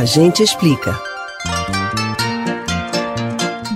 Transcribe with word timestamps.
A 0.00 0.04
gente 0.06 0.42
explica. 0.42 0.98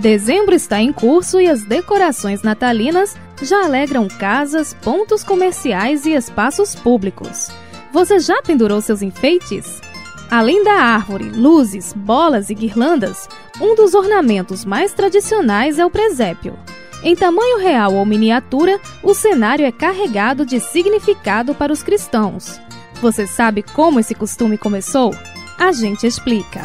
Dezembro 0.00 0.54
está 0.54 0.80
em 0.80 0.90
curso 0.90 1.38
e 1.38 1.46
as 1.46 1.64
decorações 1.64 2.40
natalinas 2.40 3.14
já 3.42 3.66
alegram 3.66 4.08
casas, 4.08 4.72
pontos 4.72 5.22
comerciais 5.22 6.06
e 6.06 6.14
espaços 6.14 6.74
públicos. 6.74 7.50
Você 7.92 8.18
já 8.20 8.40
pendurou 8.40 8.80
seus 8.80 9.02
enfeites? 9.02 9.82
Além 10.30 10.64
da 10.64 10.72
árvore, 10.72 11.28
luzes, 11.28 11.92
bolas 11.92 12.48
e 12.48 12.54
guirlandas, 12.54 13.28
um 13.60 13.74
dos 13.74 13.92
ornamentos 13.92 14.64
mais 14.64 14.94
tradicionais 14.94 15.78
é 15.78 15.84
o 15.84 15.90
presépio. 15.90 16.58
Em 17.02 17.14
tamanho 17.14 17.58
real 17.58 17.92
ou 17.92 18.06
miniatura, 18.06 18.80
o 19.02 19.12
cenário 19.12 19.66
é 19.66 19.70
carregado 19.70 20.46
de 20.46 20.58
significado 20.58 21.54
para 21.54 21.70
os 21.70 21.82
cristãos. 21.82 22.58
Você 23.02 23.26
sabe 23.26 23.62
como 23.62 24.00
esse 24.00 24.14
costume 24.14 24.56
começou? 24.56 25.14
A 25.58 25.72
gente 25.72 26.06
explica. 26.06 26.64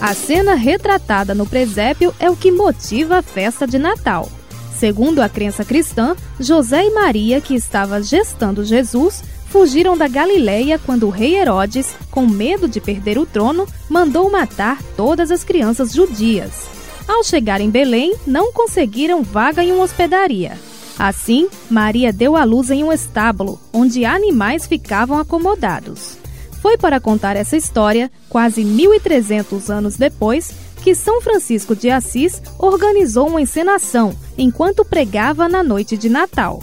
A 0.00 0.12
cena 0.14 0.54
retratada 0.54 1.34
no 1.34 1.46
presépio 1.46 2.14
é 2.18 2.28
o 2.28 2.36
que 2.36 2.50
motiva 2.50 3.18
a 3.18 3.22
festa 3.22 3.66
de 3.66 3.78
Natal. 3.78 4.28
Segundo 4.76 5.20
a 5.20 5.28
crença 5.28 5.64
cristã, 5.64 6.14
José 6.38 6.84
e 6.84 6.90
Maria, 6.90 7.40
que 7.40 7.54
estava 7.54 8.02
gestando 8.02 8.64
Jesus, 8.64 9.22
fugiram 9.46 9.96
da 9.96 10.06
Galileia 10.06 10.78
quando 10.78 11.06
o 11.06 11.10
rei 11.10 11.36
Herodes, 11.36 11.94
com 12.10 12.26
medo 12.26 12.68
de 12.68 12.80
perder 12.80 13.16
o 13.16 13.24
trono, 13.24 13.66
mandou 13.88 14.30
matar 14.30 14.82
todas 14.96 15.30
as 15.30 15.42
crianças 15.42 15.92
judias. 15.92 16.68
Ao 17.08 17.22
chegar 17.22 17.60
em 17.60 17.70
Belém, 17.70 18.14
não 18.26 18.52
conseguiram 18.52 19.22
vaga 19.22 19.64
em 19.64 19.72
uma 19.72 19.84
hospedaria. 19.84 20.58
Assim, 20.98 21.48
Maria 21.70 22.12
deu 22.12 22.36
à 22.36 22.44
luz 22.44 22.70
em 22.70 22.82
um 22.82 22.92
estábulo, 22.92 23.60
onde 23.72 24.04
animais 24.04 24.66
ficavam 24.66 25.18
acomodados. 25.18 26.18
Foi 26.66 26.76
para 26.76 26.98
contar 26.98 27.36
essa 27.36 27.56
história, 27.56 28.10
quase 28.28 28.64
1.300 28.64 29.70
anos 29.72 29.96
depois, 29.96 30.50
que 30.82 30.96
São 30.96 31.20
Francisco 31.20 31.76
de 31.76 31.88
Assis 31.90 32.42
organizou 32.58 33.28
uma 33.28 33.40
encenação 33.40 34.12
enquanto 34.36 34.84
pregava 34.84 35.48
na 35.48 35.62
noite 35.62 35.96
de 35.96 36.08
Natal. 36.08 36.60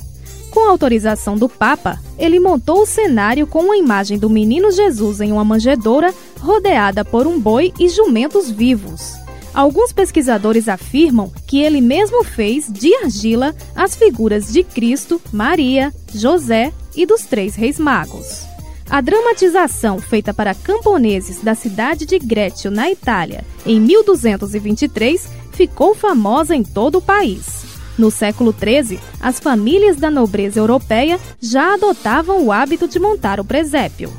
Com 0.52 0.68
autorização 0.68 1.38
do 1.38 1.48
Papa, 1.48 2.02
ele 2.20 2.38
montou 2.38 2.82
o 2.82 2.86
cenário 2.86 3.48
com 3.48 3.62
uma 3.62 3.78
imagem 3.78 4.20
do 4.20 4.30
menino 4.30 4.74
Jesus 4.74 5.22
em 5.22 5.32
uma 5.32 5.46
manjedoura 5.46 6.14
rodeada 6.42 7.06
por 7.06 7.26
um 7.26 7.40
boi 7.40 7.72
e 7.80 7.88
jumentos 7.88 8.52
vivos. 8.52 9.14
Alguns 9.54 9.94
pesquisadores 9.94 10.68
afirmam 10.68 11.32
que 11.48 11.62
ele 11.62 11.80
mesmo 11.80 12.26
fez 12.26 12.70
de 12.70 12.94
argila 12.96 13.56
as 13.74 13.96
figuras 13.96 14.52
de 14.52 14.66
Cristo, 14.66 15.22
Maria, 15.32 15.94
José 16.14 16.74
e 16.94 17.06
dos 17.06 17.22
três 17.22 17.56
reis 17.56 17.80
magos. 17.80 18.52
A 18.94 19.02
dramatização 19.02 19.98
feita 19.98 20.36
para 20.36 20.54
camponeses 20.54 21.42
da 21.42 21.56
cidade 21.56 22.06
de 22.06 22.20
Greccio, 22.20 22.70
na 22.70 22.92
Itália, 22.92 23.44
em 23.66 23.80
1223, 23.80 25.30
ficou 25.52 25.96
famosa 25.96 26.56
em 26.56 26.62
todo 26.62 27.00
o 27.00 27.02
país. 27.02 27.66
No 27.98 28.12
século 28.12 28.54
XIII, 28.54 29.00
as 29.20 29.40
famílias 29.40 29.98
da 29.98 30.12
nobreza 30.12 30.60
europeia 30.60 31.20
já 31.42 31.74
adotavam 31.74 32.46
o 32.46 32.52
hábito 32.52 32.88
de 32.88 33.00
montar 33.00 33.40
o 33.40 33.44
presépio. 33.44 34.14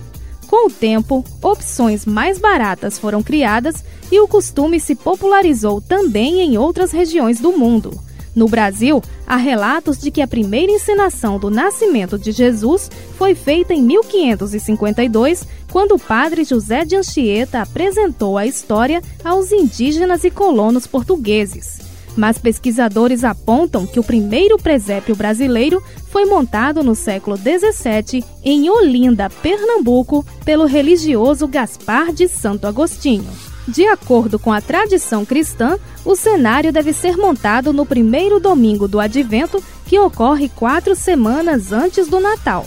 Com 0.48 0.66
o 0.66 0.72
tempo, 0.72 1.24
opções 1.40 2.04
mais 2.04 2.40
baratas 2.40 2.98
foram 2.98 3.22
criadas 3.22 3.84
e 4.10 4.18
o 4.18 4.26
costume 4.26 4.80
se 4.80 4.96
popularizou 4.96 5.80
também 5.80 6.40
em 6.40 6.58
outras 6.58 6.90
regiões 6.90 7.38
do 7.38 7.52
mundo. 7.52 7.96
No 8.34 8.48
Brasil, 8.48 9.00
há 9.26 9.36
relatos 9.36 9.98
de 9.98 10.10
que 10.10 10.20
a 10.20 10.26
primeira 10.26 10.72
encenação 10.72 11.38
do 11.38 11.50
nascimento 11.50 12.18
de 12.18 12.32
Jesus 12.32 12.90
foi 13.16 13.34
feita 13.34 13.72
em 13.72 13.82
1552, 13.82 15.46
quando 15.70 15.94
o 15.94 15.98
padre 15.98 16.44
José 16.44 16.84
de 16.84 16.96
Anchieta 16.96 17.62
apresentou 17.62 18.36
a 18.36 18.46
história 18.46 19.00
aos 19.24 19.52
indígenas 19.52 20.24
e 20.24 20.30
colonos 20.30 20.86
portugueses. 20.86 21.78
Mas 22.16 22.38
pesquisadores 22.38 23.24
apontam 23.24 23.86
que 23.86 23.98
o 23.98 24.04
primeiro 24.04 24.56
presépio 24.56 25.16
brasileiro 25.16 25.82
foi 26.10 26.24
montado 26.24 26.82
no 26.82 26.94
século 26.94 27.36
XVII 27.36 28.24
em 28.42 28.70
Olinda, 28.70 29.28
Pernambuco, 29.28 30.24
pelo 30.44 30.64
religioso 30.64 31.48
Gaspar 31.48 32.12
de 32.12 32.28
Santo 32.28 32.66
Agostinho. 32.66 33.53
De 33.66 33.86
acordo 33.86 34.38
com 34.38 34.52
a 34.52 34.60
tradição 34.60 35.24
cristã, 35.24 35.78
o 36.04 36.14
cenário 36.14 36.72
deve 36.72 36.92
ser 36.92 37.16
montado 37.16 37.72
no 37.72 37.86
primeiro 37.86 38.38
domingo 38.38 38.86
do 38.86 39.00
advento, 39.00 39.62
que 39.86 39.98
ocorre 39.98 40.50
quatro 40.50 40.94
semanas 40.94 41.72
antes 41.72 42.06
do 42.08 42.20
Natal. 42.20 42.66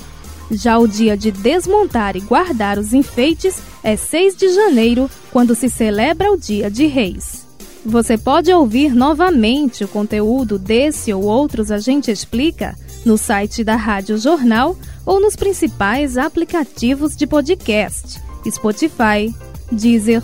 Já 0.49 0.77
o 0.79 0.87
dia 0.87 1.17
de 1.17 1.29
desmontar 1.31 2.15
e 2.15 2.21
guardar 2.21 2.79
os 2.79 2.93
enfeites 2.93 3.61
é 3.83 3.95
6 3.95 4.35
de 4.35 4.49
janeiro, 4.49 5.09
quando 5.31 5.53
se 5.53 5.69
celebra 5.69 6.31
o 6.31 6.37
Dia 6.37 6.71
de 6.71 6.87
Reis. 6.87 7.45
Você 7.85 8.17
pode 8.17 8.51
ouvir 8.51 8.93
novamente 8.93 9.83
o 9.83 9.87
conteúdo 9.87 10.57
desse 10.57 11.13
ou 11.13 11.23
outros 11.23 11.71
A 11.71 11.77
Gente 11.77 12.11
Explica 12.11 12.75
no 13.05 13.17
site 13.17 13.63
da 13.63 13.75
Rádio 13.75 14.17
Jornal 14.17 14.75
ou 15.05 15.21
nos 15.21 15.35
principais 15.35 16.17
aplicativos 16.17 17.15
de 17.15 17.25
podcast: 17.25 18.19
Spotify, 18.49 19.33
Deezer, 19.71 20.23